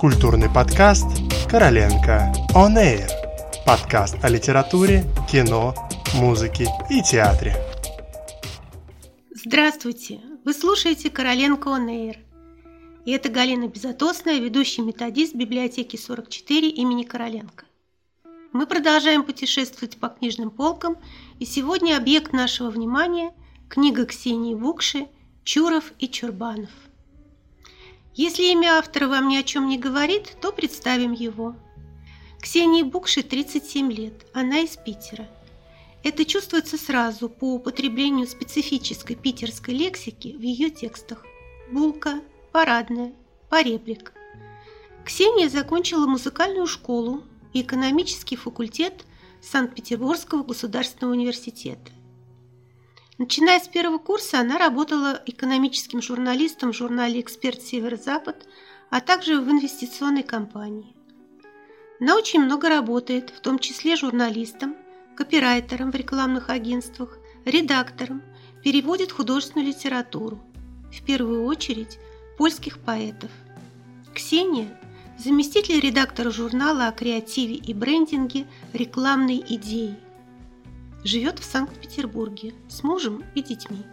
Культурный 0.00 0.48
подкаст 0.48 1.04
«Короленко 1.50 2.32
On 2.54 2.74
Air». 2.74 3.06
Подкаст 3.66 4.16
о 4.24 4.30
литературе, 4.30 5.04
кино, 5.30 5.74
музыке 6.14 6.68
и 6.88 7.02
театре. 7.02 7.54
Здравствуйте! 9.34 10.22
Вы 10.42 10.54
слушаете 10.54 11.10
«Короленко 11.10 11.68
On 11.68 11.86
Air». 11.88 12.16
И 13.04 13.10
это 13.10 13.28
Галина 13.28 13.68
Безотосная, 13.68 14.38
ведущий 14.38 14.80
методист 14.80 15.34
библиотеки 15.34 15.98
44 15.98 16.70
имени 16.70 17.02
Короленко. 17.02 17.66
Мы 18.54 18.66
продолжаем 18.66 19.22
путешествовать 19.22 19.98
по 19.98 20.08
книжным 20.08 20.50
полкам, 20.50 20.96
и 21.38 21.44
сегодня 21.44 21.98
объект 21.98 22.32
нашего 22.32 22.70
внимания– 22.70 23.34
книга 23.68 24.06
Ксении 24.06 24.54
Букши 24.54 25.08
«Чуров 25.44 25.92
и 25.98 26.08
Чурбанов». 26.08 26.70
Если 28.14 28.52
имя 28.52 28.78
автора 28.78 29.06
вам 29.06 29.28
ни 29.28 29.36
о 29.36 29.42
чем 29.42 29.68
не 29.68 29.78
говорит, 29.78 30.36
то 30.40 30.50
представим 30.52 31.12
его. 31.12 31.54
Ксении 32.40 32.82
Букши 32.82 33.22
37 33.22 33.92
лет, 33.92 34.26
она 34.32 34.60
из 34.60 34.76
Питера. 34.76 35.28
Это 36.02 36.24
чувствуется 36.24 36.76
сразу 36.76 37.28
по 37.28 37.54
употреблению 37.54 38.26
специфической 38.26 39.14
питерской 39.14 39.74
лексики 39.74 40.34
в 40.36 40.40
ее 40.40 40.70
текстах. 40.70 41.24
Булка, 41.70 42.20
парадная, 42.52 43.12
поребрик. 43.48 44.12
Ксения 45.04 45.48
закончила 45.48 46.06
музыкальную 46.06 46.66
школу 46.66 47.22
и 47.52 47.62
экономический 47.62 48.36
факультет 48.36 49.04
Санкт-Петербургского 49.42 50.42
государственного 50.42 51.14
университета. 51.14 51.92
Начиная 53.20 53.60
с 53.60 53.68
первого 53.68 53.98
курса 53.98 54.40
она 54.40 54.56
работала 54.56 55.22
экономическим 55.26 56.00
журналистом 56.00 56.72
в 56.72 56.74
журнале 56.74 57.20
«Эксперт 57.20 57.60
Северо-Запад», 57.60 58.48
а 58.88 59.02
также 59.02 59.38
в 59.38 59.50
инвестиционной 59.50 60.22
компании. 60.22 60.96
Она 62.00 62.16
очень 62.16 62.40
много 62.40 62.70
работает, 62.70 63.28
в 63.28 63.40
том 63.40 63.58
числе 63.58 63.96
журналистом, 63.96 64.74
копирайтером 65.16 65.92
в 65.92 65.96
рекламных 65.96 66.48
агентствах, 66.48 67.18
редактором, 67.44 68.22
переводит 68.64 69.12
художественную 69.12 69.68
литературу, 69.68 70.40
в 70.90 71.04
первую 71.04 71.44
очередь 71.44 71.98
польских 72.38 72.78
поэтов. 72.78 73.30
Ксения– 74.14 74.80
заместитель 75.18 75.78
редактора 75.78 76.30
журнала 76.30 76.86
о 76.86 76.92
креативе 76.92 77.56
и 77.56 77.74
брендинге 77.74 78.46
рекламной 78.72 79.44
идеи– 79.46 79.94
живет 81.04 81.38
в 81.38 81.44
Санкт-Петербурге 81.44 82.54
с 82.68 82.82
мужем 82.82 83.24
и 83.34 83.42
детьми. 83.42 83.84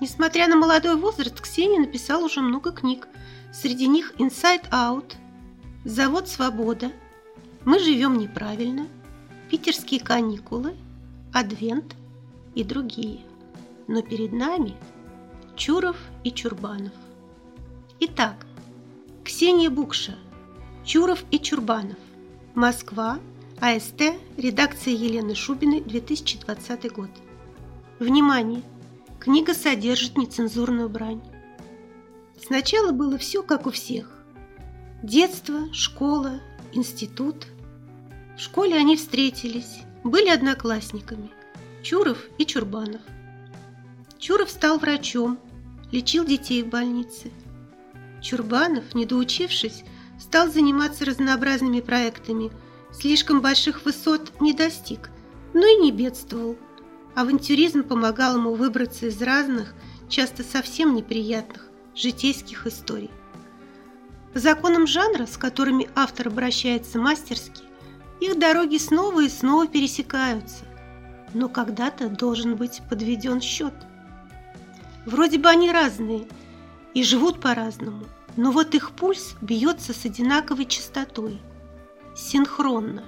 Несмотря 0.00 0.48
на 0.48 0.56
молодой 0.56 0.96
возраст, 0.96 1.40
Ксения 1.40 1.80
написала 1.80 2.24
уже 2.24 2.40
много 2.40 2.72
книг. 2.72 3.08
Среди 3.52 3.86
них 3.86 4.14
«Inside 4.18 4.70
Out», 4.70 5.14
«Завод 5.84 6.28
Свобода», 6.28 6.90
«Мы 7.64 7.78
живем 7.78 8.18
неправильно», 8.18 8.86
«Питерские 9.50 10.00
каникулы», 10.00 10.74
«Адвент» 11.32 11.96
и 12.54 12.64
другие. 12.64 13.20
Но 13.88 14.02
перед 14.02 14.32
нами 14.32 14.74
Чуров 15.56 15.96
и 16.24 16.30
Чурбанов. 16.30 16.92
Итак, 18.00 18.46
Ксения 19.24 19.68
Букша, 19.68 20.16
Чуров 20.84 21.22
и 21.30 21.38
Чурбанов, 21.38 21.98
Москва, 22.54 23.18
АСТ, 23.62 24.14
редакция 24.38 24.94
Елены 24.94 25.34
Шубиной, 25.34 25.82
2020 25.82 26.92
год. 26.92 27.10
Внимание! 27.98 28.62
Книга 29.18 29.52
содержит 29.52 30.16
нецензурную 30.16 30.88
брань. 30.88 31.20
Сначала 32.42 32.92
было 32.92 33.18
все 33.18 33.42
как 33.42 33.66
у 33.66 33.70
всех. 33.70 34.08
Детство, 35.02 35.70
школа, 35.74 36.40
институт. 36.72 37.48
В 38.34 38.40
школе 38.40 38.76
они 38.76 38.96
встретились, 38.96 39.80
были 40.04 40.30
одноклассниками. 40.30 41.30
Чуров 41.82 42.16
и 42.38 42.46
Чурбанов. 42.46 43.02
Чуров 44.18 44.48
стал 44.48 44.78
врачом, 44.78 45.38
лечил 45.92 46.24
детей 46.24 46.62
в 46.62 46.68
больнице. 46.68 47.30
Чурбанов, 48.22 48.94
недоучившись, 48.94 49.84
стал 50.18 50.50
заниматься 50.50 51.04
разнообразными 51.04 51.82
проектами– 51.82 52.50
слишком 52.92 53.40
больших 53.40 53.84
высот 53.84 54.32
не 54.40 54.52
достиг, 54.52 55.10
но 55.52 55.66
и 55.66 55.76
не 55.76 55.92
бедствовал. 55.92 56.56
Авантюризм 57.14 57.82
помогал 57.82 58.36
ему 58.36 58.54
выбраться 58.54 59.06
из 59.06 59.20
разных, 59.20 59.74
часто 60.08 60.42
совсем 60.42 60.94
неприятных, 60.94 61.68
житейских 61.94 62.66
историй. 62.66 63.10
Законам 64.34 64.86
жанра, 64.86 65.26
с 65.26 65.36
которыми 65.36 65.88
автор 65.94 66.28
обращается 66.28 66.98
мастерски, 66.98 67.62
их 68.20 68.38
дороги 68.38 68.76
снова 68.76 69.24
и 69.24 69.28
снова 69.28 69.66
пересекаются, 69.66 70.64
но 71.34 71.48
когда-то 71.48 72.08
должен 72.08 72.54
быть 72.56 72.80
подведен 72.88 73.40
счет. 73.40 73.74
Вроде 75.06 75.38
бы 75.38 75.48
они 75.48 75.70
разные 75.70 76.28
и 76.94 77.02
живут 77.02 77.40
по-разному, 77.40 78.04
но 78.36 78.52
вот 78.52 78.74
их 78.74 78.92
пульс 78.92 79.34
бьется 79.40 79.92
с 79.92 80.04
одинаковой 80.04 80.66
частотой– 80.66 81.40
синхронно. 82.20 83.04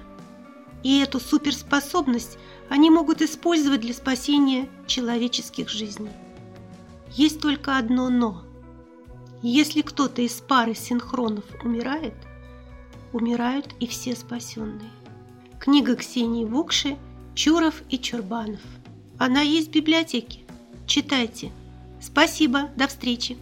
И 0.83 0.99
эту 0.99 1.19
суперспособность 1.19 2.37
они 2.69 2.89
могут 2.89 3.21
использовать 3.21 3.81
для 3.81 3.93
спасения 3.93 4.67
человеческих 4.87 5.69
жизней. 5.69 6.11
Есть 7.11 7.39
только 7.39 7.77
одно 7.77 8.09
«но». 8.09 8.43
Если 9.41 9.81
кто-то 9.81 10.21
из 10.21 10.33
пары 10.41 10.73
синхронов 10.73 11.43
умирает, 11.63 12.15
умирают 13.11 13.75
и 13.79 13.87
все 13.87 14.15
спасенные. 14.15 14.89
Книга 15.59 15.95
Ксении 15.95 16.45
Букши 16.45 16.97
«Чуров 17.35 17.83
и 17.89 17.99
Чурбанов». 17.99 18.61
Она 19.19 19.41
есть 19.41 19.69
в 19.69 19.71
библиотеке. 19.71 20.39
Читайте. 20.87 21.51
Спасибо. 22.01 22.69
До 22.75 22.87
встречи. 22.87 23.37